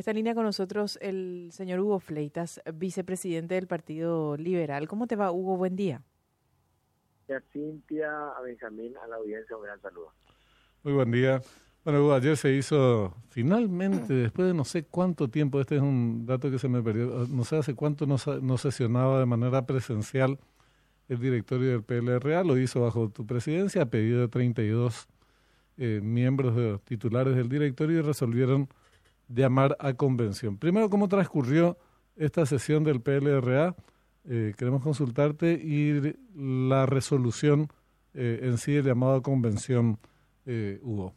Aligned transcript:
Está 0.00 0.12
en 0.12 0.16
línea 0.16 0.34
con 0.34 0.44
nosotros 0.44 0.98
el 1.02 1.50
señor 1.52 1.78
Hugo 1.80 2.00
Fleitas, 2.00 2.62
vicepresidente 2.72 3.56
del 3.56 3.66
Partido 3.66 4.34
Liberal. 4.38 4.88
¿Cómo 4.88 5.06
te 5.06 5.14
va, 5.14 5.30
Hugo? 5.30 5.58
Buen 5.58 5.76
día. 5.76 6.00
A 7.28 7.38
Cintia, 7.52 8.08
a 8.30 8.40
Benjamín, 8.40 8.94
a 8.96 9.06
la 9.06 9.16
audiencia, 9.16 9.54
un 9.54 9.62
gran 9.64 9.78
saludo. 9.82 10.14
Muy 10.84 10.94
buen 10.94 11.10
día. 11.10 11.42
Bueno, 11.84 12.00
Hugo, 12.00 12.14
ayer 12.14 12.38
se 12.38 12.50
hizo 12.50 13.14
finalmente, 13.28 14.14
después 14.14 14.48
de 14.48 14.54
no 14.54 14.64
sé 14.64 14.84
cuánto 14.84 15.28
tiempo, 15.28 15.60
este 15.60 15.76
es 15.76 15.82
un 15.82 16.24
dato 16.24 16.50
que 16.50 16.58
se 16.58 16.70
me 16.70 16.82
perdió, 16.82 17.26
no 17.28 17.44
sé 17.44 17.58
hace 17.58 17.74
cuánto 17.74 18.06
no, 18.06 18.16
no 18.40 18.56
sesionaba 18.56 19.20
de 19.20 19.26
manera 19.26 19.66
presencial 19.66 20.38
el 21.08 21.20
directorio 21.20 21.72
del 21.72 21.82
PLRA, 21.82 22.42
lo 22.42 22.56
hizo 22.56 22.80
bajo 22.80 23.10
tu 23.10 23.26
presidencia, 23.26 23.82
a 23.82 23.86
pedido 23.90 24.22
de 24.22 24.28
32 24.28 25.08
eh, 25.76 26.00
miembros 26.02 26.56
de, 26.56 26.78
titulares 26.86 27.36
del 27.36 27.50
directorio 27.50 27.98
y 27.98 28.00
resolvieron 28.00 28.70
llamar 29.32 29.76
a 29.78 29.94
convención. 29.94 30.58
Primero, 30.58 30.90
¿cómo 30.90 31.08
transcurrió 31.08 31.78
esta 32.16 32.44
sesión 32.46 32.84
del 32.84 33.00
PLRA? 33.00 33.76
Eh, 34.24 34.54
queremos 34.58 34.82
consultarte 34.82 35.52
y 35.52 36.14
la 36.34 36.84
resolución 36.86 37.68
eh, 38.14 38.40
en 38.42 38.58
sí, 38.58 38.76
el 38.76 38.84
llamado 38.84 39.14
a 39.14 39.22
convención, 39.22 39.98
eh, 40.46 40.80
hubo. 40.82 41.14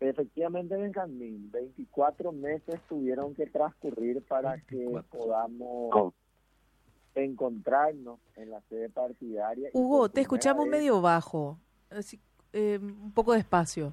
Efectivamente, 0.00 0.76
Benjamín, 0.76 1.50
24 1.52 2.32
meses 2.32 2.80
tuvieron 2.88 3.34
que 3.34 3.46
transcurrir 3.46 4.22
para 4.22 4.60
que 4.62 4.84
podamos 5.10 6.12
encontrarnos 7.14 8.18
en 8.36 8.50
la 8.50 8.60
sede 8.62 8.88
partidaria. 8.90 9.70
Hugo, 9.72 10.08
te 10.08 10.22
escuchamos 10.22 10.66
medio 10.66 11.00
bajo, 11.00 11.58
así, 11.88 12.20
eh, 12.52 12.78
un 12.82 13.12
poco 13.12 13.32
despacio. 13.32 13.92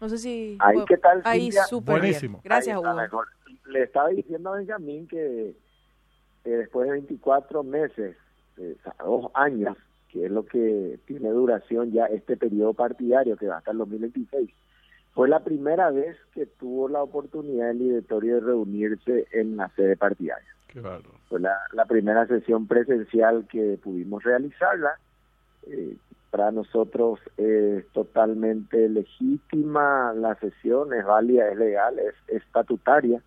No 0.00 0.08
sé 0.08 0.18
si... 0.18 0.56
Ahí, 0.60 0.78
¿qué 0.86 0.96
tal? 0.96 1.22
Ahí, 1.24 1.50
súper 1.68 1.98
Buenísimo. 1.98 2.40
Gracias, 2.44 2.76
Hugo. 2.78 3.24
Le 3.66 3.82
estaba 3.82 4.08
diciendo 4.08 4.52
a 4.52 4.56
Benjamín 4.56 5.06
que, 5.08 5.54
después 6.44 6.86
de 6.86 6.92
24 6.92 7.62
meses, 7.62 8.16
eh, 8.56 8.76
dos 9.04 9.30
años, 9.34 9.76
que 10.10 10.26
es 10.26 10.30
lo 10.30 10.46
que 10.46 10.98
tiene 11.06 11.28
duración 11.30 11.92
ya 11.92 12.06
este 12.06 12.36
periodo 12.36 12.74
partidario 12.74 13.36
que 13.36 13.48
va 13.48 13.58
hasta 13.58 13.72
el 13.72 13.78
2026, 13.78 14.50
fue 15.12 15.28
la 15.28 15.40
primera 15.40 15.90
vez 15.90 16.16
que 16.32 16.46
tuvo 16.46 16.88
la 16.88 17.02
oportunidad 17.02 17.70
el 17.70 17.78
directorio 17.80 18.36
de 18.36 18.40
reunirse 18.40 19.26
en 19.32 19.56
la 19.56 19.68
sede 19.70 19.96
partidaria. 19.96 20.48
Qué 20.68 20.80
Fue 21.28 21.40
la, 21.40 21.56
la 21.72 21.86
primera 21.86 22.26
sesión 22.26 22.66
presencial 22.66 23.46
que 23.48 23.78
pudimos 23.82 24.22
realizarla. 24.22 24.98
Eh, 25.66 25.96
para 26.30 26.50
nosotros 26.50 27.20
es 27.36 27.86
totalmente 27.88 28.88
legítima 28.88 30.12
la 30.14 30.34
sesión, 30.36 30.92
es 30.92 31.04
válida, 31.04 31.48
es 31.48 31.56
legal, 31.56 31.98
es 31.98 32.14
estatutaria. 32.28 33.22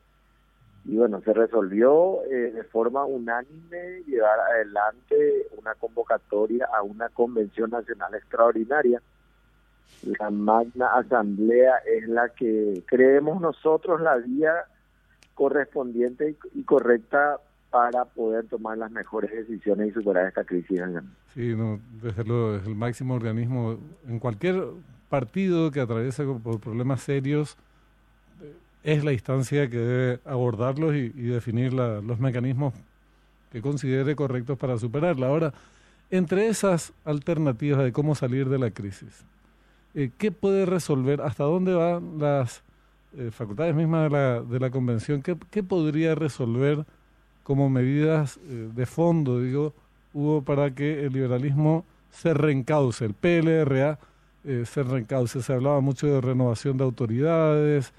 Y 0.86 0.98
bueno, 0.98 1.22
se 1.22 1.34
resolvió 1.34 2.24
eh, 2.26 2.52
de 2.52 2.64
forma 2.64 3.06
unánime 3.06 4.02
llevar 4.08 4.40
adelante 4.40 5.48
una 5.58 5.76
convocatoria 5.76 6.68
a 6.76 6.82
una 6.82 7.10
convención 7.10 7.70
nacional 7.70 8.14
extraordinaria. 8.16 9.02
La 10.20 10.30
magna 10.32 10.88
asamblea 10.96 11.78
es 11.86 12.08
la 12.08 12.30
que 12.30 12.84
creemos 12.88 13.42
nosotros 13.42 14.02
la 14.02 14.18
vía 14.18 14.66
correspondiente 15.36 16.36
y 16.54 16.64
correcta 16.64 17.40
para 17.72 18.06
poder 18.06 18.46
tomar 18.48 18.78
las 18.78 18.92
mejores 18.92 19.32
decisiones 19.32 19.90
y 19.90 19.92
superar 19.94 20.28
esta 20.28 20.44
crisis. 20.44 20.82
Sí, 21.34 21.56
no, 21.56 21.80
desde 22.02 22.24
luego 22.26 22.56
es 22.56 22.68
el 22.68 22.76
máximo 22.76 23.16
organismo 23.16 23.78
en 24.08 24.20
cualquier 24.20 24.62
partido 25.10 25.72
que 25.72 25.80
atraviesa 25.80 26.24
por 26.44 26.60
problemas 26.60 27.02
serios 27.02 27.58
es 28.84 29.04
la 29.04 29.14
instancia 29.14 29.70
que 29.70 29.78
debe 29.78 30.20
abordarlos 30.26 30.96
y, 30.96 31.10
definir 31.10 31.74
los 31.74 32.20
mecanismos 32.20 32.74
que 33.52 33.62
considere 33.62 34.16
correctos 34.16 34.58
para 34.58 34.78
superarla. 34.78 35.28
Ahora, 35.28 35.54
entre 36.10 36.48
esas 36.48 36.94
alternativas 37.06 37.84
de 37.84 37.92
cómo 37.92 38.16
salir 38.16 38.50
de 38.50 38.60
la 38.60 38.72
crisis, 38.72 39.24
eh, 39.94 40.10
¿qué 40.18 40.32
puede 40.32 40.66
resolver? 40.66 41.22
¿Hasta 41.22 41.44
dónde 41.44 41.74
van 41.74 42.18
las 42.18 42.64
eh, 43.18 43.30
facultades 43.32 43.76
mismas 43.76 44.04
de 44.04 44.10
la, 44.10 44.42
de 44.42 44.60
la 44.60 44.72
convención? 44.72 45.22
¿Qué, 45.22 45.38
qué 45.52 45.64
podría 45.64 46.16
resolver? 46.16 46.86
Como 47.44 47.70
medidas 47.70 48.38
eh, 48.38 48.70
de 48.74 48.86
fondo, 48.86 49.42
digo, 49.42 49.74
hubo 50.14 50.42
para 50.42 50.74
que 50.74 51.06
el 51.06 51.14
liberalismo 51.14 51.86
se 52.12 52.34
reencauce, 52.34 53.06
el 53.06 53.14
PLRA 53.14 54.00
eh, 54.44 54.64
se 54.66 54.84
reencauce. 54.84 55.42
Se 55.42 55.54
hablaba 55.54 55.82
mucho 55.82 56.08
de 56.08 56.22
renovación 56.22 56.78
de 56.78 56.84
autoridades, 56.84 57.94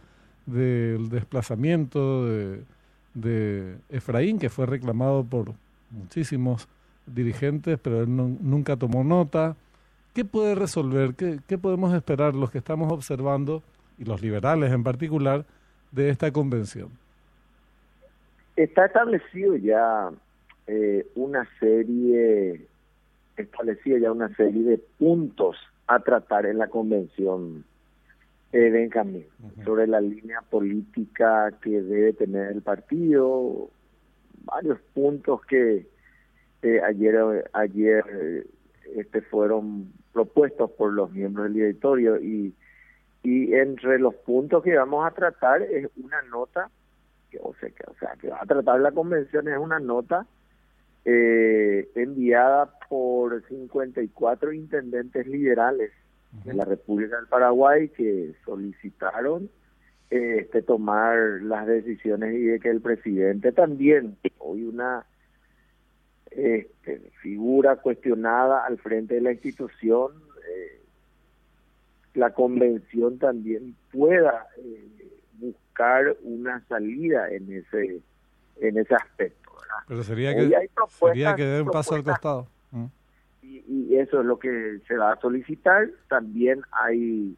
del 0.47 1.09
desplazamiento 1.09 2.27
de, 2.27 3.77
Efraín, 3.89 4.39
que 4.39 4.49
fue 4.49 4.67
reclamado 4.67 5.25
por 5.25 5.53
muchísimos 5.91 6.69
dirigentes, 7.07 7.79
pero 7.81 8.03
él 8.03 8.17
nunca 8.17 8.77
tomó 8.77 9.05
nota. 9.05 9.57
¿Qué 10.15 10.25
puede 10.25 10.55
resolver? 10.55 11.15
¿Qué, 11.15 11.41
¿Qué 11.47 11.59
podemos 11.59 11.95
esperar 11.95 12.35
los 12.35 12.51
que 12.51 12.59
estamos 12.59 12.93
observando, 12.93 13.63
y 13.99 14.05
los 14.05 14.21
liberales 14.21 14.73
en 14.73 14.83
particular, 14.83 15.47
de 15.93 16.11
esta 16.11 16.33
convención? 16.33 17.02
Está 18.57 18.87
establecido 18.87 19.57
ya 19.57 20.11
eh, 20.67 21.07
una 21.15 21.49
serie, 21.59 22.67
establecido 23.37 23.99
ya 23.99 24.13
una 24.13 24.35
serie 24.37 24.63
de 24.63 24.79
puntos 24.99 25.57
a 25.87 26.01
tratar 26.01 26.47
en 26.47 26.59
la 26.59 26.69
convención 26.69 27.65
de 28.53 28.71
Benjamín 28.71 29.25
sobre 29.65 29.87
la 29.87 30.01
línea 30.01 30.43
política 30.43 31.51
que 31.63 31.81
debe 31.81 32.13
tener 32.13 32.53
el 32.53 32.61
partido, 32.61 33.71
varios 34.45 34.79
puntos 34.93 35.41
que 35.47 35.87
eh, 36.63 36.81
ayer 36.83 37.51
ayer 37.55 38.47
este 38.95 39.23
fueron 39.23 39.91
propuestos 40.13 40.71
por 40.73 40.93
los 40.93 41.11
miembros 41.13 41.45
del 41.45 41.55
directorio 41.55 42.21
y 42.21 42.55
y 43.23 43.55
entre 43.55 43.99
los 43.99 44.15
puntos 44.17 44.63
que 44.63 44.77
vamos 44.77 45.07
a 45.07 45.13
tratar 45.13 45.63
es 45.63 45.89
una 45.97 46.21
nota 46.23 46.71
que, 47.33 47.39
o 47.43 47.55
sea, 47.59 47.71
que, 47.71 47.85
o 47.89 47.95
sea, 47.99 48.15
que 48.21 48.29
va 48.29 48.39
a 48.43 48.47
tratar 48.47 48.81
la 48.81 48.93
convención 48.93 49.49
es 49.49 49.59
una 49.59 49.81
nota 49.81 50.27
eh, 51.05 51.89
enviada 51.95 52.79
por 52.89 53.43
54 53.49 54.53
intendentes 54.53 55.27
liberales 55.27 55.91
de 56.45 56.55
la 56.55 56.65
República 56.65 57.17
del 57.17 57.27
Paraguay 57.27 57.89
que 57.89 58.35
solicitaron 58.45 59.51
este 60.09 60.63
tomar 60.63 61.43
las 61.43 61.67
decisiones 61.67 62.35
y 62.35 62.43
de 62.43 62.61
que 62.61 62.69
el 62.69 62.81
presidente 62.81 63.53
también 63.53 64.17
hoy 64.39 64.65
una 64.65 65.07
este, 66.31 67.11
figura 67.23 67.77
cuestionada 67.77 68.65
al 68.65 68.79
frente 68.79 69.15
de 69.15 69.21
la 69.23 69.33
institución 69.33 70.13
eh, 70.49 70.81
la 72.15 72.33
convención 72.35 73.19
también 73.19 73.75
pueda 73.91 74.47
eh, 74.59 75.22
buscar 75.73 76.17
una 76.23 76.61
salida 76.69 77.31
en 77.31 77.53
ese 77.53 78.01
en 78.61 78.79
ese 78.79 78.95
aspecto. 78.95 79.51
Pero 79.89 80.03
sería 80.03 80.35
que, 80.35 80.69
sería 80.89 81.35
que 81.35 81.45
dé 81.45 81.63
un 81.63 81.71
paso 81.71 81.95
al 81.95 82.05
costado. 82.05 82.47
Mm. 82.71 82.87
Y, 83.43 83.97
eso 83.97 84.21
es 84.21 84.27
lo 84.27 84.39
que 84.39 84.81
se 84.87 84.97
va 84.97 85.13
a 85.13 85.21
solicitar. 85.21 85.89
También 86.09 86.63
hay 86.71 87.37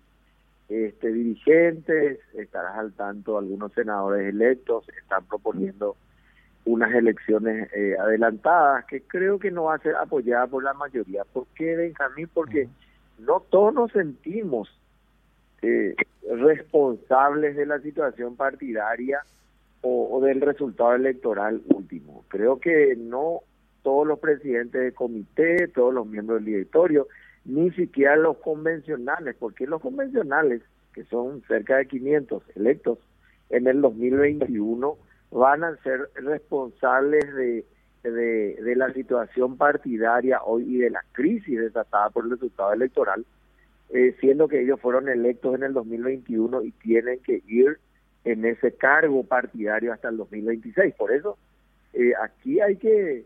este 0.69 1.13
dirigentes, 1.13 2.19
estarás 2.35 2.77
al 2.77 2.93
tanto, 2.93 3.39
algunos 3.39 3.73
senadores 3.73 4.29
electos 4.29 4.85
están 5.01 5.25
proponiendo 5.27 5.97
unas 6.65 6.93
elecciones 6.95 7.71
eh, 7.75 7.95
adelantadas 7.99 8.87
que 8.87 9.03
creo 9.03 9.39
que 9.39 9.51
no 9.51 9.65
va 9.65 9.75
a 9.75 9.79
ser 9.79 9.95
apoyada 9.97 10.47
por 10.47 10.65
la 10.65 10.75
mayoría. 10.75 11.23
¿Por 11.25 11.47
qué, 11.55 11.77
Benjamín? 11.77 12.29
Porque 12.33 12.69
no 13.19 13.41
todos 13.41 13.75
nos 13.75 13.93
sentimos 13.93 14.69
eh, 15.65 15.95
responsables 16.31 17.57
de 17.57 17.67
la 17.67 17.81
situación 17.81 18.37
partidaria 18.37 19.21
o, 19.83 20.21
del 20.23 20.41
resultado 20.41 20.95
electoral 20.95 21.63
último. 21.69 22.25
Creo 22.29 22.59
que 22.59 22.97
no 22.97 23.41
todos 23.83 24.07
los 24.07 24.19
presidentes 24.19 24.81
de 24.81 24.93
comité, 24.93 25.69
todos 25.69 25.93
los 25.93 26.07
miembros 26.07 26.39
del 26.39 26.47
directorio, 26.47 27.07
ni 27.45 27.71
siquiera 27.73 28.17
los 28.17 28.39
convencionales, 28.39 29.37
porque 29.39 29.67
los 29.67 29.83
convencionales, 29.83 30.63
que 30.95 31.05
son 31.05 31.43
cerca 31.49 31.77
de 31.77 31.87
500 31.87 32.43
electos 32.57 32.99
en 33.51 33.67
el 33.67 33.83
2021, 33.83 34.97
van 35.31 35.65
a 35.65 35.77
ser 35.83 36.09
responsables 36.15 37.35
de, 37.35 37.65
de, 38.03 38.75
la 38.77 38.93
situación 38.93 39.57
partidaria 39.59 40.43
hoy 40.43 40.77
y 40.77 40.79
de 40.79 40.91
la 40.91 41.05
crisis 41.13 41.59
desatada 41.59 42.11
por 42.11 42.25
el 42.25 42.33
resultado 42.33 42.73
electoral 42.73 43.25
eh, 43.95 44.17
siendo 44.19 44.49
que 44.49 44.61
ellos 44.61 44.81
fueron 44.81 45.09
electos 45.09 45.55
en 45.55 45.63
el 45.63 45.73
2021 45.73 46.65
y 46.65 46.73
tienen 46.73 47.21
que 47.21 47.45
ir 47.47 47.79
en 48.25 48.45
ese 48.45 48.73
cargo 48.73 49.23
partidario 49.23 49.93
hasta 49.93 50.09
el 50.09 50.17
2026. 50.17 50.97
Por 50.97 51.13
eso, 51.13 51.39
eh, 51.93 52.13
aquí 52.21 52.61
hay 52.61 52.75
que, 52.75 53.25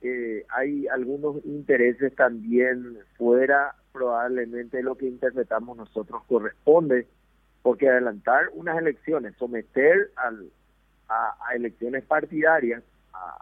eh, 0.00 0.46
hay 0.48 0.86
algunos 0.88 1.44
intereses 1.44 2.14
también 2.14 2.96
fuera 3.18 3.74
probablemente 3.92 4.82
lo 4.82 4.94
que 4.94 5.06
interpretamos 5.06 5.76
nosotros 5.76 6.22
corresponde 6.26 7.06
porque 7.60 7.90
adelantar 7.90 8.48
unas 8.54 8.78
elecciones, 8.78 9.34
someter 9.36 10.12
al, 10.16 10.48
a, 11.10 11.36
elecciones 11.54 12.04
partidarias 12.04 12.82
a, 13.12 13.36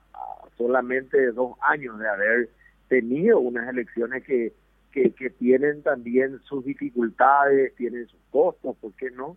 solamente 0.56 1.30
dos 1.30 1.56
años 1.60 2.00
de 2.00 2.08
haber 2.08 2.48
tenido 2.88 3.38
unas 3.38 3.68
elecciones 3.68 4.24
que, 4.24 4.52
que, 4.94 5.30
tienen 5.30 5.82
también 5.82 6.38
sus 6.44 6.64
dificultades, 6.64 7.74
tienen 7.74 8.06
sus 8.06 8.20
costos, 8.30 8.76
¿por 8.76 8.92
qué 8.94 9.10
no? 9.10 9.36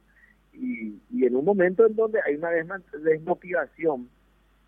Y, 0.54 1.00
y 1.12 1.26
en 1.26 1.36
un 1.36 1.46
momento 1.46 1.86
en 1.86 1.96
donde 1.96 2.20
hay 2.22 2.36
una 2.36 2.50
desmotivación 3.04 4.10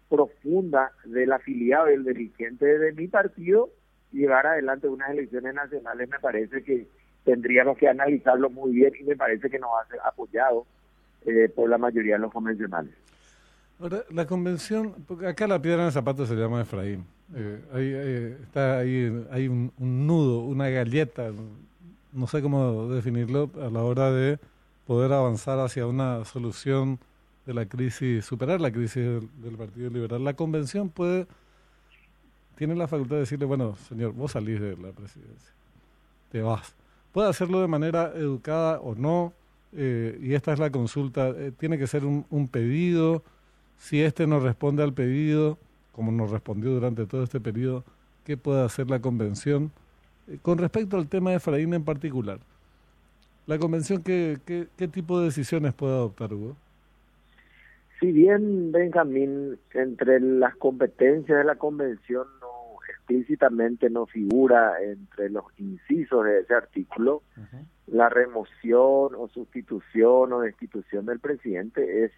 profunda 0.10 0.92
del 1.06 1.32
afiliado 1.32 1.92
y 1.92 1.94
el 1.94 2.04
dirigente 2.04 2.66
de 2.66 2.92
mi 2.94 3.08
partido, 3.08 3.70
llevar 4.12 4.48
adelante 4.48 4.88
unas 4.88 5.12
elecciones 5.12 5.54
nacionales 5.54 6.10
me 6.10 6.20
parece 6.20 6.64
que 6.64 6.88
tendríamos 7.24 7.78
que 7.78 7.88
analizarlo 7.88 8.50
muy 8.50 8.72
bien 8.72 8.92
y 9.00 9.04
me 9.04 9.16
parece 9.16 9.50
que 9.50 9.60
no 9.60 9.70
va 9.70 9.82
a 9.84 9.88
ser 9.88 10.00
apoyado 10.04 10.66
eh, 11.26 11.50
por 11.56 11.70
la 11.70 11.78
mayoría 11.78 12.16
de 12.16 12.22
los 12.22 12.32
convencionales. 12.32 12.94
Ahora, 13.80 14.04
la 14.10 14.26
convención, 14.26 14.96
porque 15.08 15.28
acá 15.28 15.48
la 15.48 15.62
piedra 15.62 15.82
en 15.82 15.88
el 15.88 15.92
zapato 15.92 16.26
se 16.26 16.36
llama 16.36 16.62
Efraín. 16.62 17.06
Eh, 17.36 17.62
hay, 17.74 18.44
está 18.44 18.80
ahí, 18.80 19.26
hay 19.32 19.48
un, 19.48 19.72
nudo, 19.78 20.40
una 20.40 20.70
galleta, 20.70 21.32
no 22.12 22.28
sé 22.28 22.42
cómo 22.42 22.88
definirlo, 22.88 23.52
a 23.62 23.70
la 23.70 23.84
hora 23.84 24.12
de 24.12 24.40
poder 24.88 25.14
avanzar 25.14 25.60
hacia 25.60 25.86
una 25.86 26.26
solución 26.26 27.00
de 27.46 27.54
la 27.54 27.66
crisis, 27.66 28.26
superar 28.26 28.60
la 28.60 28.72
crisis 28.72 29.04
del, 29.42 29.58
Partido 29.58 29.90
Liberal. 29.90 30.24
La 30.24 30.34
convención 30.34 30.90
puede, 30.90 31.28
tiene 32.56 32.76
la 32.76 32.88
facultad 32.88 33.16
de 33.16 33.22
decirle, 33.22 33.46
bueno, 33.46 33.76
señor, 33.88 34.14
vos 34.14 34.32
salís 34.32 34.60
de 34.60 34.76
la 34.78 34.92
presidencia, 34.92 35.54
te 36.32 36.42
vas. 36.42 36.74
Puede 37.12 37.30
hacerlo 37.30 37.62
de 37.62 37.68
manera 37.68 38.12
educada 38.16 38.80
o 38.80 38.96
no, 38.96 39.34
eh, 39.74 40.20
y 40.22 40.34
esta 40.34 40.54
es 40.54 40.60
la 40.60 40.72
consulta, 40.72 41.30
eh, 41.30 41.52
tiene 41.58 41.78
que 41.78 41.86
ser 41.86 42.06
un, 42.06 42.26
un 42.32 42.48
pedido 42.48 43.24
si 43.80 44.02
este 44.02 44.28
no 44.28 44.40
responde 44.40 44.84
al 44.84 44.94
pedido, 44.94 45.58
como 46.00 46.14
nos 46.14 46.32
respondió 46.32 46.72
durante 46.72 47.06
todo 47.06 47.26
este 47.26 47.42
periodo, 47.42 47.84
¿qué 48.24 48.38
puede 48.38 48.64
hacer 48.64 48.90
la 48.90 49.02
convención? 49.02 49.70
Eh, 50.30 50.38
con 50.42 50.58
respecto 50.58 50.96
al 50.96 51.10
tema 51.10 51.32
de 51.32 51.36
Efraín 51.36 51.74
en 51.74 51.84
particular, 51.84 52.40
¿la 53.48 53.60
convención 53.60 54.02
qué, 54.02 54.38
qué, 54.46 54.68
qué 54.78 54.88
tipo 54.88 55.20
de 55.20 55.26
decisiones 55.26 55.74
puede 55.74 55.92
adoptar, 55.92 56.34
Hugo? 56.34 56.56
Si 58.00 58.14
bien, 58.14 58.72
Benjamín, 58.72 59.60
entre 59.74 60.22
las 60.22 60.56
competencias 60.56 61.38
de 61.38 61.44
la 61.44 61.56
convención 61.56 62.26
no 62.40 62.78
explícitamente 62.88 63.90
no 63.90 64.06
figura 64.06 64.82
entre 64.82 65.30
los 65.30 65.44
incisos 65.58 66.24
de 66.24 66.40
ese 66.40 66.54
artículo, 66.54 67.24
la 67.88 68.08
remoción 68.08 69.16
o 69.18 69.30
sustitución 69.34 70.32
o 70.32 70.40
destitución 70.40 71.08
del 71.08 71.20
presidente 71.20 72.06
es 72.06 72.12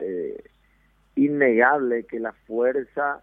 eh, 0.00 0.44
innegable 1.16 2.04
que 2.04 2.18
la 2.18 2.32
fuerza 2.46 3.22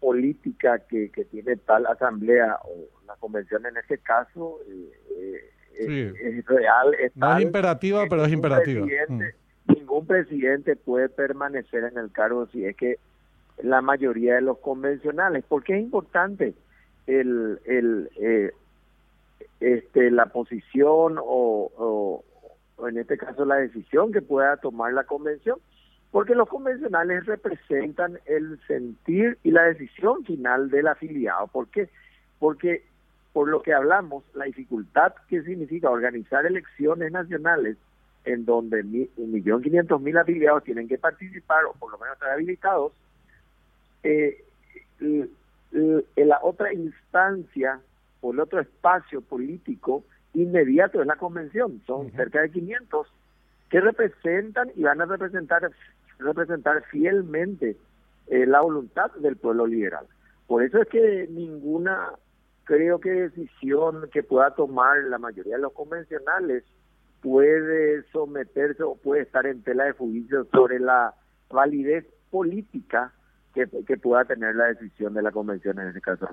política 0.00 0.80
que, 0.80 1.08
tiene 1.30 1.56
tal 1.56 1.86
asamblea 1.86 2.58
o 2.64 3.06
la 3.06 3.14
convención 3.16 3.64
en 3.64 3.76
ese 3.78 3.98
caso 3.98 4.58
eh, 4.68 5.50
eh, 5.78 6.12
es, 6.20 6.46
real. 6.46 6.94
Es 7.00 7.16
no 7.16 7.36
es 7.36 7.42
imperativa, 7.42 8.04
pero 8.08 8.24
es 8.24 8.32
imperativa. 8.32 8.86
Mm. 9.08 9.22
Ningún 9.74 10.06
presidente 10.06 10.76
puede 10.76 11.08
permanecer 11.08 11.84
en 11.84 11.96
el 11.96 12.12
cargo 12.12 12.46
si 12.48 12.66
es 12.66 12.76
que 12.76 12.98
la 13.62 13.80
mayoría 13.80 14.34
de 14.34 14.42
los 14.42 14.58
convencionales. 14.58 15.44
porque 15.48 15.74
es 15.74 15.82
importante 15.82 16.54
el, 17.06 17.58
el 17.64 18.10
eh, 18.20 18.50
este 19.60 20.10
la 20.10 20.26
posición 20.26 21.16
o, 21.18 22.22
o 22.76 22.88
en 22.88 22.98
este 22.98 23.16
caso 23.16 23.44
la 23.44 23.56
decisión 23.56 24.12
que 24.12 24.20
pueda 24.20 24.56
tomar 24.58 24.92
la 24.92 25.04
convención? 25.04 25.58
Porque 26.14 26.36
los 26.36 26.48
convencionales 26.48 27.26
representan 27.26 28.20
el 28.26 28.60
sentir 28.68 29.36
y 29.42 29.50
la 29.50 29.64
decisión 29.64 30.24
final 30.24 30.70
del 30.70 30.86
afiliado. 30.86 31.48
¿Por 31.48 31.66
qué? 31.66 31.88
Porque 32.38 32.84
por 33.32 33.48
lo 33.48 33.62
que 33.62 33.74
hablamos, 33.74 34.22
la 34.32 34.44
dificultad 34.44 35.12
que 35.28 35.42
significa 35.42 35.90
organizar 35.90 36.46
elecciones 36.46 37.10
nacionales 37.10 37.78
en 38.24 38.44
donde 38.44 39.08
un 39.16 39.32
millón 39.32 39.60
quinientos 39.60 40.00
mil 40.00 40.16
afiliados 40.16 40.62
tienen 40.62 40.86
que 40.86 40.98
participar 40.98 41.64
o 41.64 41.72
por 41.72 41.90
lo 41.90 41.98
menos 41.98 42.14
estar 42.14 42.30
habilitados, 42.30 42.92
eh, 44.04 44.44
la 46.14 46.38
otra 46.42 46.72
instancia 46.72 47.80
o 48.20 48.32
el 48.32 48.38
otro 48.38 48.60
espacio 48.60 49.20
político 49.20 50.04
inmediato 50.32 51.00
es 51.00 51.08
la 51.08 51.16
convención. 51.16 51.82
Son 51.88 52.12
cerca 52.12 52.40
de 52.40 52.52
500 52.52 53.08
que 53.68 53.80
representan 53.80 54.70
y 54.76 54.84
van 54.84 55.00
a 55.00 55.06
representar 55.06 55.68
representar 56.18 56.84
fielmente 56.84 57.76
eh, 58.26 58.46
la 58.46 58.60
voluntad 58.60 59.10
del 59.16 59.36
pueblo 59.36 59.66
liberal. 59.66 60.06
Por 60.46 60.62
eso 60.62 60.80
es 60.80 60.88
que 60.88 61.26
ninguna, 61.30 62.10
creo 62.64 63.00
que 63.00 63.10
decisión 63.10 64.08
que 64.12 64.22
pueda 64.22 64.54
tomar 64.54 65.02
la 65.04 65.18
mayoría 65.18 65.56
de 65.56 65.62
los 65.62 65.72
convencionales 65.72 66.64
puede 67.22 68.04
someterse 68.12 68.82
o 68.82 68.96
puede 68.96 69.22
estar 69.22 69.46
en 69.46 69.62
tela 69.62 69.84
de 69.84 69.92
juicio 69.92 70.46
sobre 70.52 70.78
la 70.78 71.14
validez 71.50 72.04
política 72.30 73.12
que, 73.54 73.96
pueda 73.96 74.24
tener 74.24 74.56
la 74.56 74.64
decisión 74.66 75.14
de 75.14 75.22
la 75.22 75.30
convención 75.30 75.78
en 75.78 75.88
ese 75.88 76.00
caso. 76.00 76.28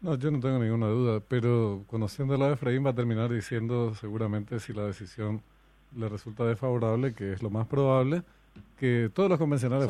No, 0.00 0.14
yo 0.16 0.30
no 0.30 0.40
tengo 0.40 0.58
ninguna 0.58 0.86
duda, 0.86 1.20
pero 1.28 1.84
conociendo 1.86 2.36
la 2.38 2.46
de 2.46 2.54
Efraín 2.54 2.84
va 2.84 2.90
a 2.90 2.94
terminar 2.94 3.30
diciendo 3.30 3.94
seguramente 3.94 4.58
si 4.58 4.72
la 4.72 4.86
decisión 4.86 5.42
le 5.94 6.08
resulta 6.08 6.46
desfavorable, 6.46 7.14
que 7.14 7.32
es 7.34 7.42
lo 7.42 7.50
más 7.50 7.66
probable, 7.66 8.22
que 8.82 9.10
todos 9.14 9.28
los 9.28 9.38
convencionales 9.38 9.88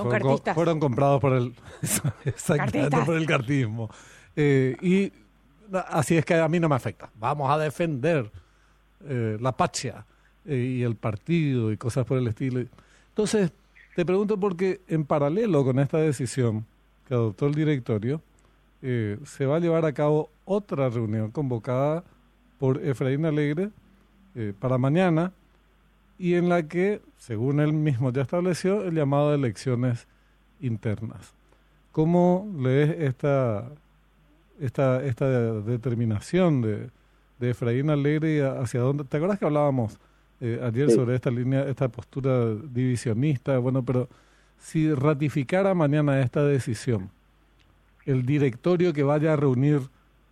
fueron, 0.55 0.79
comprados 0.79 1.19
por 1.19 1.33
el, 1.33 1.55
por 3.07 3.17
el 3.17 3.27
cartismo. 3.27 3.89
Eh, 4.37 4.77
y 4.83 5.11
así 5.89 6.19
es 6.19 6.27
que 6.27 6.35
a 6.35 6.47
mí 6.47 6.61
no 6.61 6.69
me 6.69 6.75
afecta. 6.75 7.09
Vamos 7.19 7.51
a 7.51 7.57
defender 7.57 8.31
eh, 9.09 9.39
la 9.41 9.53
patria 9.53 10.05
eh, 10.45 10.57
y 10.57 10.83
el 10.83 10.97
partido 10.97 11.73
y 11.73 11.79
cosas 11.79 12.05
por 12.05 12.19
el 12.19 12.27
estilo. 12.29 12.67
Entonces, 13.09 13.51
te 13.97 14.05
pregunto 14.05 14.39
porque 14.39 14.83
en 14.89 15.07
paralelo 15.07 15.65
con 15.65 15.79
esta 15.79 15.97
decisión 15.97 16.67
que 17.09 17.15
adoptó 17.15 17.47
el 17.47 17.55
directorio, 17.55 18.21
se 18.83 19.47
va 19.47 19.57
a 19.57 19.61
llevar 19.61 19.87
a 19.87 19.93
cabo 19.95 20.29
otra 20.45 20.91
reunión 20.91 21.31
convocada 21.31 22.05
por 22.59 22.85
Efraín 22.85 23.25
Alegre 23.25 23.71
para 24.59 24.77
mañana 24.77 25.33
y 26.19 26.35
en 26.35 26.49
la 26.49 26.63
que, 26.69 27.01
según 27.19 27.61
él 27.61 27.73
mismo 27.73 28.13
ya 28.13 28.23
estableció, 28.23 28.85
el 28.85 28.95
llamado 28.95 29.31
a 29.31 29.35
elecciones 29.35 30.07
internas. 30.61 31.35
¿Cómo 31.91 32.51
lees 32.59 32.91
esta, 33.01 33.71
esta, 34.61 35.05
esta 35.05 35.29
determinación 35.63 36.63
de, 36.63 36.91
de 37.39 37.51
Efraín 37.51 37.91
Alegre 37.91 38.37
y 38.37 38.41
hacia 38.41 38.81
dónde? 38.81 39.05
¿Te 39.05 39.17
acuerdas 39.17 39.39
que 39.39 39.45
hablábamos 39.45 39.99
eh, 40.41 40.61
ayer 40.63 40.91
sobre 40.91 41.17
esta 41.17 41.31
línea, 41.31 41.69
esta 41.69 41.89
postura 41.89 42.55
divisionista? 42.55 43.59
Bueno, 43.59 43.83
pero 43.85 44.09
si 44.59 44.93
ratificara 44.95 45.75
mañana 45.75 46.21
esta 46.21 46.45
decisión, 46.45 47.11
el 48.07 48.25
directorio 48.25 48.93
que 48.93 49.03
vaya 49.03 49.33
a 49.33 49.37
reunir 49.37 49.81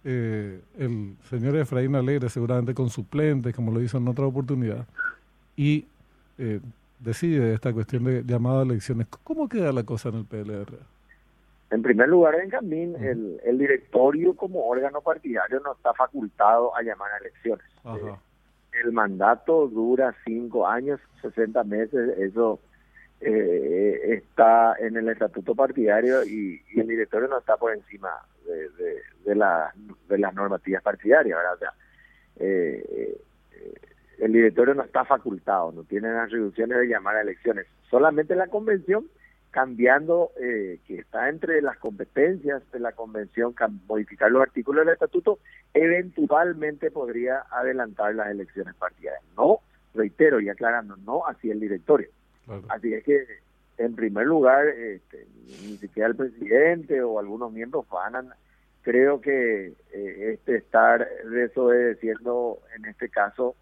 eh, 0.05 0.61
el 0.79 1.17
señor 1.29 1.57
Efraín 1.57 1.95
Alegre, 1.95 2.31
seguramente 2.31 2.75
con 2.75 2.91
suplentes, 2.91 3.55
como 3.55 3.71
lo 3.73 3.83
hizo 3.83 3.99
en 3.99 4.09
otra 4.09 4.25
oportunidad, 4.27 4.87
y 5.57 5.87
eh, 6.39 6.61
decide 6.99 7.55
esta 7.55 7.73
cuestión 7.73 8.05
de 8.05 8.23
llamada 8.25 8.61
a 8.61 8.65
elecciones. 8.65 9.07
¿Cómo 9.25 9.49
queda 9.49 9.73
la 9.73 9.85
cosa 9.85 10.11
en 10.11 10.17
el 10.17 10.25
PLR? 10.25 10.79
En 11.71 11.83
primer 11.83 12.09
lugar, 12.09 12.37
Benjamín, 12.37 12.97
el, 12.97 13.41
el 13.45 13.59
directorio 13.59 14.35
como 14.35 14.67
órgano 14.67 15.01
partidario 15.01 15.61
no 15.61 15.73
está 15.73 15.95
facultado 15.95 16.75
a 16.77 16.83
llamar 16.83 17.13
a 17.13 17.19
elecciones. 17.19 17.65
Eh, 17.85 18.81
el 18.85 18.93
mandato 18.93 19.69
dura 19.69 20.15
cinco 20.25 20.67
años, 20.67 21.01
60 21.23 21.63
meses, 21.65 22.19
eso 22.19 22.59
eh, 23.21 24.01
está 24.17 24.75
en 24.81 24.97
el 24.97 25.09
estatuto 25.11 25.55
partidario 25.55 26.25
y, 26.25 26.61
el 26.75 26.89
directorio 26.89 27.29
no 27.29 27.39
está 27.39 27.57
por 27.57 27.73
encima 27.73 28.11
de, 28.47 28.69
de, 29.25 29.35
la, 29.37 29.73
de 30.09 30.19
las 30.19 30.35
normativas 30.35 30.83
partidarias, 30.83 31.39
¿verdad? 31.39 31.55
O 31.55 31.59
sea, 31.59 31.75
eh, 32.41 33.21
el 34.21 34.33
directorio 34.33 34.75
no 34.75 34.83
está 34.83 35.05
facultado, 35.05 35.73
no 35.73 35.85
tiene 35.85 36.13
las 36.13 36.31
reducciones 36.31 36.79
de 36.79 36.87
llamar 36.87 37.17
a 37.17 37.23
elecciones. 37.23 37.67
Solamente 37.89 38.35
la 38.37 38.49
convención, 38.49 39.07
cambiando, 39.51 40.31
eh, 40.41 40.79
que 40.87 40.99
está 40.99 41.29
entre 41.29 41.63
las 41.63 41.79
competencias 41.79 42.63
de 42.71 42.81
la 42.81 42.93
convención, 42.93 43.55
modificar 43.89 44.31
los 44.31 44.43
artículos 44.43 44.85
del 44.85 44.93
estatuto, 44.93 45.39
eventualmente 45.73 46.91
podría 46.91 47.45
adelantar 47.51 48.15
las 48.15 48.29
elecciones 48.29 48.75
partidarias. 48.75 49.25
No, 49.37 49.61
reitero 49.95 50.41
y 50.41 50.49
aclarando, 50.51 50.97
no 50.99 51.27
así 51.27 51.51
el 51.51 51.61
directorio. 51.61 52.09
Así 52.69 52.93
es 52.93 53.05
que, 53.05 53.25
en 53.79 53.95
primer 53.95 54.27
lugar, 54.27 54.69
este, 54.69 55.27
ni 55.47 55.77
siquiera 55.79 56.09
el 56.09 56.17
presidente 56.17 57.01
o 57.01 57.19
algunos 57.19 57.53
miembros 57.53 57.89
van 57.89 58.17
a 58.17 58.37
creo 58.83 59.21
que 59.21 59.75
eh, 59.93 60.33
este 60.33 60.57
estar 60.57 61.07
desobedeciendo 61.31 62.61
en 62.77 62.87
este 62.87 63.09
caso 63.09 63.55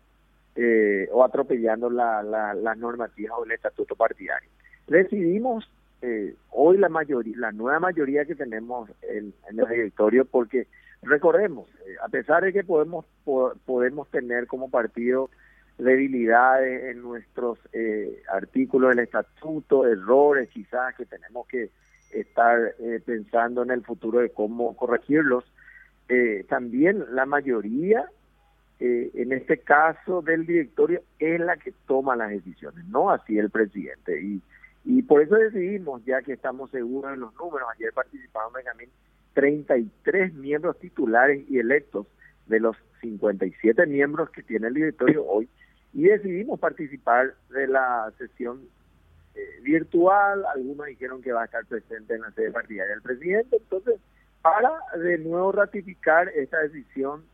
eh, 0.60 1.08
o 1.12 1.22
atropellando 1.22 1.88
la, 1.88 2.20
la, 2.22 2.52
las 2.52 2.76
normativas 2.76 3.38
o 3.38 3.44
el 3.44 3.52
estatuto 3.52 3.94
partidario. 3.94 4.50
Decidimos 4.88 5.70
eh, 6.02 6.34
hoy 6.50 6.78
la 6.78 6.88
mayoría, 6.88 7.36
la 7.38 7.52
nueva 7.52 7.78
mayoría 7.78 8.24
que 8.24 8.34
tenemos 8.34 8.90
en, 9.02 9.32
en 9.48 9.60
el 9.60 9.68
directorio, 9.68 10.24
porque 10.24 10.66
recordemos, 11.02 11.68
eh, 11.86 11.94
a 12.02 12.08
pesar 12.08 12.42
de 12.42 12.52
que 12.52 12.64
podemos 12.64 13.06
podemos 13.64 14.10
tener 14.10 14.48
como 14.48 14.68
partido 14.68 15.30
debilidades 15.78 16.90
en 16.90 17.02
nuestros 17.02 17.60
eh, 17.72 18.20
artículos 18.32 18.90
del 18.90 19.04
estatuto, 19.04 19.86
errores 19.86 20.48
quizás 20.48 20.96
que 20.96 21.06
tenemos 21.06 21.46
que 21.46 21.70
estar 22.12 22.74
eh, 22.80 23.00
pensando 23.06 23.62
en 23.62 23.70
el 23.70 23.84
futuro 23.84 24.18
de 24.18 24.30
cómo 24.30 24.74
corregirlos. 24.76 25.44
Eh, 26.08 26.44
también 26.48 27.04
la 27.12 27.26
mayoría, 27.26 28.10
eh, 28.80 29.10
en 29.14 29.32
este 29.32 29.58
caso 29.58 30.22
del 30.22 30.46
directorio, 30.46 31.02
es 31.18 31.40
la 31.40 31.56
que 31.56 31.72
toma 31.86 32.16
las 32.16 32.30
decisiones, 32.30 32.84
no 32.86 33.10
así 33.10 33.38
el 33.38 33.50
presidente. 33.50 34.20
Y, 34.22 34.40
y 34.84 35.02
por 35.02 35.22
eso 35.22 35.34
decidimos, 35.34 36.04
ya 36.04 36.22
que 36.22 36.32
estamos 36.32 36.70
seguros 36.70 37.12
en 37.12 37.20
los 37.20 37.34
números, 37.34 37.68
ayer 37.74 37.92
participaron 37.92 38.52
Benjamín 38.52 38.88
33 39.34 40.34
miembros 40.34 40.78
titulares 40.78 41.44
y 41.48 41.58
electos 41.58 42.06
de 42.46 42.60
los 42.60 42.76
57 43.00 43.86
miembros 43.86 44.30
que 44.30 44.42
tiene 44.42 44.68
el 44.68 44.74
directorio 44.74 45.24
hoy, 45.26 45.48
y 45.92 46.04
decidimos 46.04 46.60
participar 46.60 47.34
de 47.50 47.66
la 47.66 48.12
sesión 48.18 48.60
eh, 49.34 49.60
virtual, 49.62 50.44
algunos 50.54 50.86
dijeron 50.86 51.22
que 51.22 51.32
va 51.32 51.42
a 51.42 51.44
estar 51.46 51.64
presente 51.66 52.14
en 52.14 52.22
la 52.22 52.30
sede 52.32 52.50
partidaria 52.50 52.92
del 52.94 53.02
presidente, 53.02 53.56
entonces 53.56 54.00
para 54.42 54.70
de 54.96 55.18
nuevo 55.18 55.52
ratificar 55.52 56.28
esta 56.28 56.60
decisión 56.60 57.24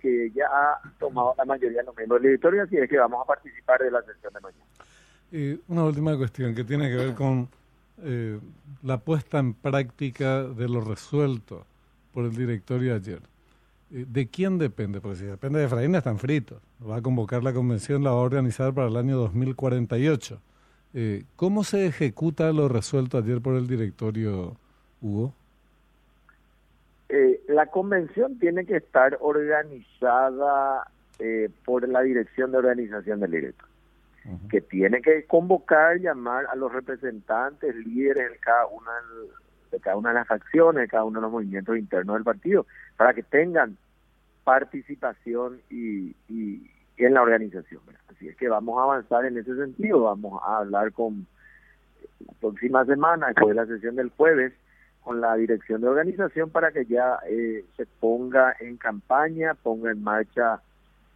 que, 0.00 0.30
ya 0.34 0.46
ha 0.46 0.80
tomado 0.98 1.34
la 1.36 1.44
mayoría 1.44 1.78
de 1.78 1.84
los 1.84 1.96
miembros 1.96 2.20
del 2.20 2.30
directorio, 2.30 2.62
así 2.62 2.76
es 2.76 2.88
que 2.88 2.98
vamos 2.98 3.22
a 3.22 3.26
participar 3.26 3.80
de 3.80 3.90
la 3.90 4.02
sesión 4.02 4.32
de 4.32 4.40
mañana. 4.40 4.64
Y 5.32 5.60
una 5.68 5.84
última 5.84 6.16
cuestión 6.16 6.54
que 6.54 6.64
tiene 6.64 6.88
que 6.88 6.96
ver 6.96 7.14
con 7.14 7.48
eh, 8.02 8.38
la 8.82 8.98
puesta 8.98 9.38
en 9.38 9.54
práctica 9.54 10.42
de 10.44 10.68
lo 10.68 10.80
resuelto 10.80 11.66
por 12.12 12.24
el 12.24 12.36
directorio 12.36 12.94
ayer. 12.94 13.20
Eh, 13.90 14.04
¿De 14.08 14.28
quién 14.28 14.58
depende? 14.58 15.00
Porque 15.00 15.18
si 15.18 15.24
depende 15.24 15.58
de 15.58 15.66
Efraín 15.66 15.94
están 15.94 16.18
fritos. 16.18 16.60
Va 16.88 16.96
a 16.96 17.02
convocar 17.02 17.42
la 17.42 17.52
convención, 17.52 18.04
la 18.04 18.10
va 18.10 18.18
a 18.18 18.20
organizar 18.20 18.74
para 18.74 18.88
el 18.88 18.96
año 18.96 19.16
2048. 19.16 20.40
Eh, 20.94 21.24
¿Cómo 21.36 21.64
se 21.64 21.86
ejecuta 21.86 22.52
lo 22.52 22.68
resuelto 22.68 23.18
ayer 23.18 23.40
por 23.40 23.56
el 23.56 23.66
directorio, 23.66 24.56
Hugo? 25.00 25.34
La 27.54 27.66
convención 27.66 28.38
tiene 28.40 28.66
que 28.66 28.76
estar 28.78 29.16
organizada 29.20 30.88
eh, 31.20 31.48
por 31.64 31.88
la 31.88 32.00
dirección 32.02 32.50
de 32.50 32.58
organización 32.58 33.20
del 33.20 33.30
director, 33.30 33.68
uh 34.24 34.30
-huh. 34.30 34.48
que 34.48 34.60
tiene 34.60 35.00
que 35.00 35.24
convocar, 35.26 35.98
llamar 36.00 36.46
a 36.52 36.56
los 36.56 36.72
representantes, 36.72 37.76
líderes 37.76 38.32
de 38.32 38.38
cada 38.38 38.66
una 38.66 38.90
de 39.70 39.80
cada 39.80 39.96
una 39.96 40.08
de 40.08 40.14
las 40.16 40.26
facciones, 40.26 40.82
de 40.82 40.88
cada 40.88 41.04
uno 41.04 41.20
de 41.20 41.22
los 41.22 41.32
movimientos 41.32 41.76
internos 41.76 42.14
del 42.16 42.24
partido, 42.24 42.66
para 42.96 43.12
que 43.14 43.22
tengan 43.22 43.76
participación 44.44 45.60
y, 45.70 46.14
y, 46.28 46.70
y 46.96 47.04
en 47.04 47.14
la 47.14 47.22
organización. 47.22 47.82
Así 48.10 48.28
es 48.28 48.36
que 48.36 48.48
vamos 48.48 48.78
a 48.78 48.84
avanzar 48.84 49.24
en 49.26 49.38
ese 49.38 49.54
sentido, 49.56 50.02
vamos 50.02 50.40
a 50.44 50.58
hablar 50.58 50.92
con 50.92 51.26
la 52.26 52.32
próxima 52.40 52.84
semana, 52.84 53.28
después 53.28 53.48
de 53.48 53.54
la 53.54 53.66
sesión 53.66 53.94
del 53.96 54.10
jueves, 54.10 54.52
con 55.04 55.20
la 55.20 55.36
dirección 55.36 55.82
de 55.82 55.88
organización 55.88 56.50
para 56.50 56.72
que 56.72 56.86
ya 56.86 57.18
eh, 57.28 57.64
se 57.76 57.86
ponga 57.86 58.56
en 58.58 58.76
campaña, 58.78 59.54
ponga 59.54 59.90
en 59.90 60.02
marcha 60.02 60.60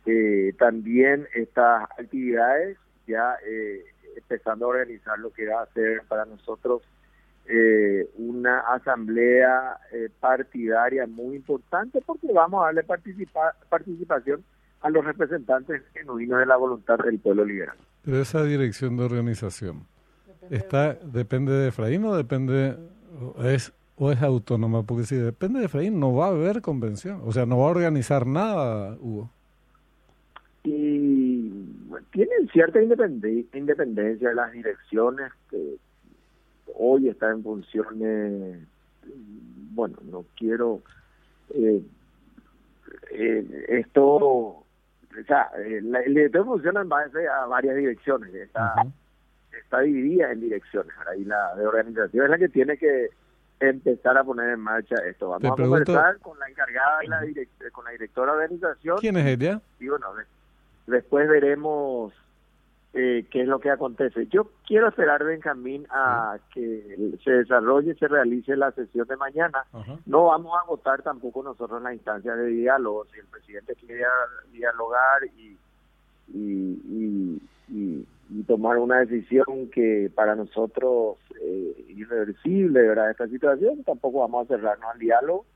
eh, 0.06 0.54
también 0.58 1.26
estas 1.34 1.84
actividades, 1.98 2.76
ya 3.06 3.36
eh, 3.46 3.84
empezando 4.16 4.66
a 4.66 4.68
organizar 4.68 5.18
lo 5.18 5.32
que 5.32 5.46
va 5.46 5.62
a 5.62 5.72
ser 5.72 6.02
para 6.06 6.26
nosotros 6.26 6.82
eh, 7.50 8.06
una 8.18 8.60
asamblea 8.60 9.78
eh, 9.90 10.10
partidaria 10.20 11.06
muy 11.06 11.36
importante 11.36 12.02
porque 12.04 12.30
vamos 12.30 12.60
a 12.62 12.66
darle 12.66 12.82
participa 12.82 13.54
participación 13.70 14.44
a 14.82 14.90
los 14.90 15.02
representantes 15.02 15.82
genuinos 15.94 16.40
de 16.40 16.46
la 16.46 16.56
voluntad 16.56 16.98
del 16.98 17.18
pueblo 17.18 17.46
liberal. 17.46 17.76
Pero 18.04 18.20
esa 18.20 18.42
dirección 18.44 18.98
de 18.98 19.04
organización, 19.04 19.86
está 20.50 20.92
¿depende 20.92 21.52
de 21.52 21.68
Efraín 21.68 22.04
o 22.04 22.14
depende, 22.14 22.76
es, 23.38 23.72
o 23.98 24.12
es 24.12 24.22
autónoma? 24.22 24.82
Porque 24.82 25.04
si 25.04 25.16
depende 25.16 25.60
de 25.60 25.66
Efraín 25.66 25.98
no 25.98 26.14
va 26.14 26.26
a 26.26 26.30
haber 26.30 26.60
convención, 26.62 27.20
o 27.24 27.32
sea, 27.32 27.46
no 27.46 27.58
va 27.58 27.66
a 27.66 27.70
organizar 27.70 28.26
nada, 28.26 28.96
Hugo. 29.00 29.30
Y 30.64 31.50
tienen 32.12 32.48
cierta 32.52 32.82
independencia, 32.82 33.58
independencia 33.58 34.32
las 34.32 34.52
direcciones 34.52 35.32
que 35.50 35.76
hoy 36.74 37.08
está 37.08 37.30
en 37.30 37.42
funciones, 37.42 38.66
bueno, 39.72 39.96
no 40.10 40.24
quiero... 40.36 40.82
Eh, 41.54 41.82
eh, 43.10 43.64
esto 43.68 44.64
o 45.18 45.24
sea, 45.26 45.50
eh, 45.58 45.80
la, 45.82 46.00
el 46.00 46.14
director 46.14 46.44
funciona 46.44 46.82
en 46.82 46.88
base 46.88 47.26
a 47.26 47.46
varias 47.46 47.76
direcciones, 47.76 48.32
está, 48.34 48.74
uh 48.76 48.86
-huh. 48.86 48.92
está 49.58 49.80
dividida 49.80 50.32
en 50.32 50.40
direcciones, 50.40 50.92
ahora, 50.98 51.16
y 51.16 51.24
la 51.24 51.54
de 51.56 51.66
organización 51.66 52.24
es 52.24 52.30
la 52.30 52.38
que 52.38 52.48
tiene 52.48 52.76
que 52.76 53.08
empezar 53.60 54.16
a 54.16 54.24
poner 54.24 54.50
en 54.50 54.60
marcha 54.60 54.96
esto. 55.08 55.28
Vamos 55.28 55.42
Te 55.42 55.48
a 55.48 55.50
conversar 55.50 56.18
con 56.18 56.38
la 56.38 56.48
encargada 56.48 57.04
y 57.04 57.08
la 57.08 57.20
con 57.72 57.84
la 57.84 57.90
directora 57.92 58.32
de 58.32 58.38
organización. 58.38 58.98
¿Quién 58.98 59.16
es 59.16 59.26
ella? 59.26 59.60
Y 59.80 59.88
bueno, 59.88 60.06
después 60.86 61.28
veremos 61.28 62.12
eh, 62.94 63.26
qué 63.30 63.42
es 63.42 63.48
lo 63.48 63.60
que 63.60 63.70
acontece. 63.70 64.26
Yo 64.28 64.50
quiero 64.66 64.88
esperar, 64.88 65.22
Benjamín, 65.22 65.86
a 65.90 66.38
que 66.52 67.16
se 67.22 67.30
desarrolle, 67.30 67.94
se 67.94 68.08
realice 68.08 68.56
la 68.56 68.72
sesión 68.72 69.06
de 69.06 69.16
mañana. 69.16 69.64
No 70.06 70.24
vamos 70.24 70.52
a 70.60 70.66
votar 70.66 71.02
tampoco 71.02 71.42
nosotros 71.42 71.82
la 71.82 71.92
instancia 71.92 72.34
de 72.34 72.46
diálogo. 72.46 73.04
Si 73.12 73.18
el 73.18 73.26
presidente 73.26 73.74
quiere 73.74 74.04
dialogar 74.52 75.24
y, 75.36 75.56
y, 76.32 76.82
y, 76.88 77.42
y, 77.68 78.06
y 78.30 78.42
tomar 78.44 78.78
una 78.78 79.00
decisión 79.00 79.70
que 79.72 80.10
para 80.14 80.34
nosotros 80.34 81.16
eh, 81.40 81.84
irreversible, 81.88 82.82
¿verdad? 82.82 83.10
Esta 83.10 83.28
situación, 83.28 83.82
tampoco 83.84 84.20
vamos 84.20 84.44
a 84.44 84.56
cerrarnos 84.56 84.90
al 84.92 84.98
diálogo 84.98 85.46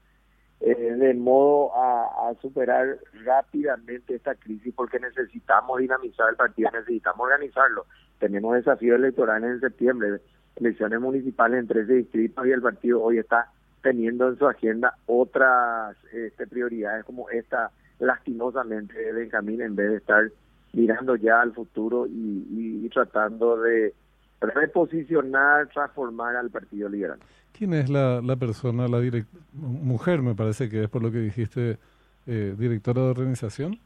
eh, 0.64 0.74
de 0.74 1.14
modo 1.14 1.74
a, 1.74 2.28
a, 2.28 2.34
superar 2.40 2.96
rápidamente 3.24 4.14
esta 4.14 4.36
crisis 4.36 4.72
porque 4.74 5.00
necesitamos 5.00 5.80
dinamizar 5.80 6.30
el 6.30 6.36
partido, 6.36 6.70
necesitamos 6.72 7.26
organizarlo. 7.26 7.84
Tenemos 8.20 8.54
desafíos 8.54 8.96
electorales 8.96 9.50
en 9.50 9.60
septiembre, 9.60 10.20
elecciones 10.54 11.00
municipales 11.00 11.58
en 11.58 11.66
13 11.66 11.92
distritos 11.94 12.46
y 12.46 12.50
el 12.52 12.62
partido 12.62 13.02
hoy 13.02 13.18
está 13.18 13.50
teniendo 13.82 14.28
en 14.28 14.38
su 14.38 14.46
agenda 14.46 14.94
otras 15.06 15.96
este, 16.12 16.46
prioridades 16.46 17.04
como 17.04 17.28
esta, 17.30 17.72
lastimosamente, 17.98 19.12
Benjamín, 19.12 19.62
en 19.62 19.74
vez 19.74 19.90
de 19.90 19.96
estar 19.96 20.30
mirando 20.72 21.16
ya 21.16 21.40
al 21.40 21.52
futuro 21.52 22.06
y, 22.06 22.10
y, 22.10 22.86
y 22.86 22.88
tratando 22.88 23.60
de 23.60 23.94
reposicionar, 24.40 25.68
transformar 25.68 26.36
al 26.36 26.50
Partido 26.50 26.88
Liberal. 26.88 27.18
¿Quién 27.52 27.74
es 27.74 27.88
la, 27.90 28.20
la 28.22 28.36
persona, 28.36 28.88
la 28.88 28.98
direct 29.00 29.28
mujer, 29.52 30.22
me 30.22 30.34
parece 30.34 30.68
que 30.68 30.84
es 30.84 30.88
por 30.88 31.02
lo 31.02 31.12
que 31.12 31.18
dijiste, 31.18 31.78
eh, 32.26 32.54
directora 32.58 33.02
de 33.02 33.10
organización? 33.10 33.78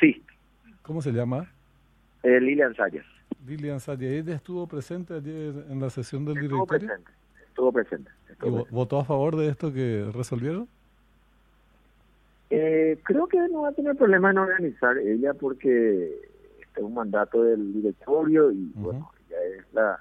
Sí. 0.00 0.22
¿Cómo 0.82 1.02
se 1.02 1.12
llama? 1.12 1.50
Eh, 2.22 2.40
Lilian 2.40 2.74
Sayas. 2.74 3.04
Lilian 3.46 3.78
Sayas. 3.78 4.10
¿Ella 4.10 4.34
estuvo 4.34 4.66
presente 4.66 5.14
ayer 5.14 5.66
en 5.68 5.80
la 5.80 5.90
sesión 5.90 6.24
del 6.24 6.38
estuvo 6.38 6.64
directorio? 6.64 6.88
Presente, 6.88 7.12
estuvo 7.46 7.72
presente. 7.72 8.10
Estuvo 8.30 8.48
¿Y 8.48 8.52
presente. 8.52 8.74
votó 8.74 8.98
a 9.00 9.04
favor 9.04 9.36
de 9.36 9.48
esto 9.48 9.72
que 9.72 10.10
resolvieron? 10.14 10.66
Eh, 12.50 12.98
creo 13.02 13.26
que 13.26 13.38
no 13.48 13.62
va 13.62 13.68
a 13.68 13.72
tener 13.72 13.94
problema 13.96 14.30
en 14.30 14.38
organizar 14.38 14.96
ella 14.98 15.34
porque 15.34 16.14
este 16.60 16.80
es 16.80 16.82
un 16.82 16.94
mandato 16.94 17.42
del 17.42 17.72
directorio 17.74 18.50
y 18.50 18.56
uh 18.56 18.78
-huh. 18.78 18.82
bueno, 18.82 19.10
ella 19.28 19.36
es 19.58 19.74
la 19.74 20.00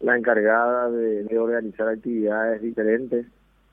la 0.00 0.16
encargada 0.16 0.90
de, 0.90 1.24
de 1.24 1.38
organizar 1.38 1.88
actividades 1.88 2.62
diferentes, 2.62 3.26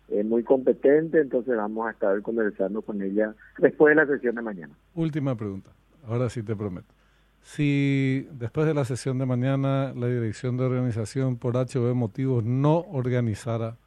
es 0.10 0.26
muy 0.26 0.44
competente, 0.44 1.20
entonces 1.20 1.56
vamos 1.56 1.88
a 1.88 1.92
estar 1.92 2.22
conversando 2.22 2.82
con 2.82 3.02
ella 3.02 3.34
después 3.58 3.92
de 3.96 4.04
la 4.04 4.08
sesión 4.08 4.36
de 4.36 4.42
mañana. 4.42 4.74
Última 4.94 5.36
pregunta, 5.36 5.72
ahora 6.06 6.30
sí 6.30 6.44
te 6.44 6.56
prometo. 6.56 6.94
Si 7.42 8.28
después 8.34 8.68
de 8.68 8.74
la 8.74 8.84
sesión 8.84 9.18
de 9.20 9.26
mañana 9.26 9.94
la 9.96 10.08
dirección 10.08 10.58
de 10.58 10.66
organización 10.66 11.38
por 11.38 11.56
H 11.56 11.80
o 11.80 11.84
B 11.84 11.94
motivos 11.94 12.44
no 12.44 12.80
organizara 12.92 13.78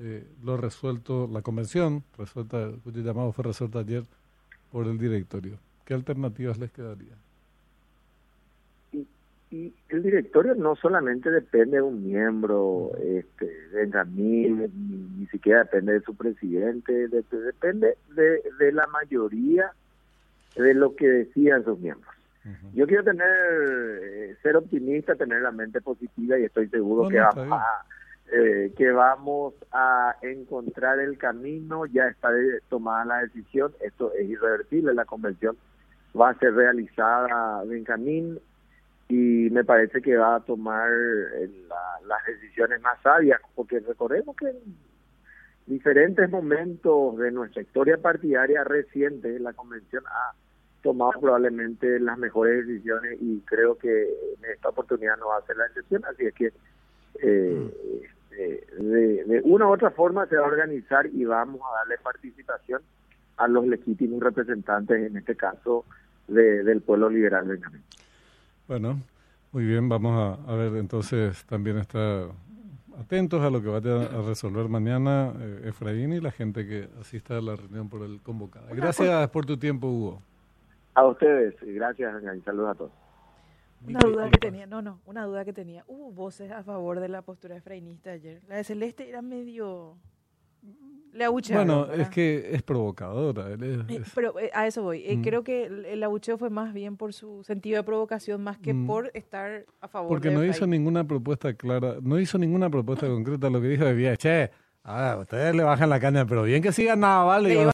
eh, 0.00 0.26
lo 0.42 0.56
resuelto, 0.56 1.28
la 1.30 1.42
convención, 1.42 2.02
resuelta, 2.16 2.70
cuyo 2.82 3.02
llamado 3.02 3.32
fue 3.32 3.44
resuelto 3.44 3.78
ayer 3.78 4.04
por 4.72 4.86
el 4.86 4.98
directorio, 4.98 5.58
¿qué 5.84 5.94
alternativas 5.94 6.58
les 6.58 6.70
quedaría? 6.72 7.14
y 9.50 9.74
el 9.88 10.02
directorio 10.04 10.54
no 10.54 10.76
solamente 10.76 11.28
depende 11.28 11.78
de 11.78 11.82
un 11.82 12.06
miembro, 12.06 12.92
este, 13.02 13.46
de 13.46 13.80
Benjamín, 13.80 14.70
ni, 14.74 15.20
ni 15.20 15.26
siquiera 15.26 15.64
depende 15.64 15.94
de 15.94 16.00
su 16.02 16.14
presidente, 16.14 17.08
de, 17.08 17.22
de, 17.22 17.40
depende 17.40 17.96
de, 18.14 18.42
de, 18.60 18.72
la 18.72 18.86
mayoría 18.86 19.72
de 20.54 20.72
lo 20.74 20.94
que 20.94 21.08
decían 21.08 21.64
sus 21.64 21.78
miembros. 21.80 22.14
Yo 22.72 22.86
quiero 22.86 23.04
tener, 23.04 23.28
eh, 24.02 24.36
ser 24.42 24.56
optimista, 24.56 25.14
tener 25.14 25.42
la 25.42 25.50
mente 25.50 25.80
positiva 25.80 26.38
y 26.38 26.44
estoy 26.44 26.68
seguro 26.68 27.08
que, 27.08 27.18
vamos 27.18 27.60
a, 27.60 27.84
eh, 28.32 28.72
que 28.76 28.90
vamos 28.92 29.54
a 29.72 30.16
encontrar 30.22 30.98
el 31.00 31.18
camino, 31.18 31.86
ya 31.86 32.06
está 32.06 32.30
tomada 32.68 33.04
la 33.04 33.18
decisión, 33.22 33.72
esto 33.80 34.12
es 34.14 34.28
irreversible, 34.28 34.94
la 34.94 35.04
convención 35.04 35.56
va 36.18 36.30
a 36.30 36.38
ser 36.38 36.54
realizada, 36.54 37.64
Benjamín, 37.64 38.38
y 39.08 39.50
me 39.50 39.64
parece 39.64 40.00
que 40.00 40.16
va 40.16 40.36
a 40.36 40.40
tomar 40.40 40.88
eh, 40.90 41.50
las 42.06 42.24
decisiones 42.26 42.80
más 42.80 43.00
sabias, 43.02 43.40
porque 43.54 43.80
recordemos 43.80 44.36
que 44.36 44.48
en 44.50 44.76
diferentes 45.66 46.30
momentos 46.30 47.18
de 47.18 47.32
nuestra 47.32 47.62
historia 47.62 47.96
partidaria 47.96 48.62
reciente, 48.64 49.38
la 49.40 49.52
convención 49.52 50.04
ha 50.06 50.34
tomado 50.82 51.20
probablemente 51.20 51.98
las 51.98 52.18
mejores 52.18 52.66
decisiones 52.66 53.18
y 53.20 53.40
creo 53.40 53.76
que 53.76 54.02
en 54.02 54.50
esta 54.52 54.68
oportunidad 54.68 55.16
no 55.18 55.28
va 55.28 55.38
a 55.38 55.46
ser 55.46 55.56
la 55.56 55.66
excepción, 55.66 56.04
así 56.04 56.26
es 56.26 56.34
que 56.34 56.52
eh, 57.22 57.70
este, 58.30 58.82
de, 58.82 59.40
una 59.44 59.66
u 59.66 59.72
otra 59.72 59.90
forma 59.90 60.26
se 60.26 60.36
va 60.36 60.44
a 60.44 60.48
organizar 60.48 61.06
y 61.06 61.24
vamos 61.24 61.60
a 61.62 61.78
darle 61.80 61.98
participación 61.98 62.82
a 63.36 63.48
los 63.48 63.66
legítimos 63.66 64.22
representantes, 64.22 65.06
en 65.06 65.16
este 65.16 65.36
caso 65.36 65.84
del 66.28 66.80
pueblo 66.82 67.10
liberal 67.10 67.48
Benjamín. 67.48 67.82
Bueno, 68.68 69.00
muy 69.50 69.64
bien, 69.64 69.88
vamos 69.88 70.38
a, 70.46 70.54
ver 70.54 70.76
entonces 70.76 71.44
también 71.46 71.78
estar 71.78 72.28
atentos 72.98 73.42
a 73.42 73.50
lo 73.50 73.60
que 73.60 73.68
vaya 73.68 74.02
a 74.02 74.22
resolver 74.22 74.68
mañana 74.68 75.32
eh, 75.40 75.68
Efraín 75.68 76.12
y 76.12 76.20
la 76.20 76.30
gente 76.30 76.66
que 76.66 76.88
asista 77.00 77.38
a 77.38 77.40
la 77.40 77.56
reunión 77.56 77.88
por 77.88 78.02
el 78.02 78.20
convocado. 78.20 78.66
Gracias 78.70 79.28
por 79.30 79.46
tu 79.46 79.56
tiempo, 79.56 79.88
Hugo. 79.88 80.22
A 80.94 81.06
ustedes, 81.06 81.56
gracias 81.62 82.22
y 82.36 82.40
saludos 82.42 82.70
a 82.70 82.74
todos. 82.74 82.92
Una 83.86 84.00
duda 84.00 84.30
que 84.30 84.38
tenía, 84.38 84.66
no, 84.66 84.82
no, 84.82 85.00
una 85.06 85.24
duda 85.24 85.44
que 85.44 85.52
tenía. 85.52 85.84
Hubo 85.86 86.10
voces 86.12 86.50
a 86.50 86.62
favor 86.62 87.00
de 87.00 87.08
la 87.08 87.22
postura 87.22 87.56
efraínista 87.56 88.10
ayer. 88.10 88.42
La 88.48 88.56
de 88.56 88.64
Celeste 88.64 89.08
era 89.08 89.22
medio... 89.22 89.96
Le 91.12 91.26
bueno, 91.26 91.92
es 91.92 92.08
que 92.08 92.50
es 92.52 92.62
provocadora. 92.62 93.50
Eh, 93.50 94.02
pero 94.14 94.38
eh, 94.38 94.48
a 94.54 94.68
eso 94.68 94.82
voy. 94.82 95.02
Eh, 95.04 95.16
mm. 95.16 95.22
Creo 95.22 95.42
que 95.42 95.64
el, 95.64 96.00
abucheo 96.04 96.38
fue 96.38 96.50
más 96.50 96.72
bien 96.72 96.96
por 96.96 97.12
su 97.12 97.42
sentido 97.42 97.78
de 97.78 97.82
provocación, 97.82 98.44
más 98.44 98.58
que 98.58 98.74
mm. 98.74 98.86
por 98.86 99.10
estar 99.12 99.64
a 99.80 99.88
favor 99.88 100.08
Porque 100.08 100.30
no 100.30 100.44
hizo 100.44 100.68
ninguna 100.68 101.02
propuesta 101.02 101.52
clara, 101.54 101.96
no 102.00 102.20
hizo 102.20 102.38
ninguna 102.38 102.70
propuesta 102.70 103.06
concreta. 103.08 103.50
Lo 103.50 103.60
que 103.60 103.66
dijo 103.66 103.84
de 103.86 104.16
che, 104.18 104.50
a 104.84 105.16
ustedes 105.20 105.54
le 105.54 105.64
bajan 105.64 105.90
la 105.90 105.98
caña, 105.98 106.26
pero 106.26 106.44
bien 106.44 106.62
que 106.62 106.72
sigan 106.72 107.00
nada, 107.00 107.24
vale. 107.24 107.64